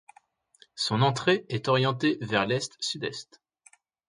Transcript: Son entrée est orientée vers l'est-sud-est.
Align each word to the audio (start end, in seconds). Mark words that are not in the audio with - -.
Son 0.73 1.03
entrée 1.03 1.45
est 1.49 1.67
orientée 1.67 2.17
vers 2.21 2.47
l'est-sud-est. 2.47 3.39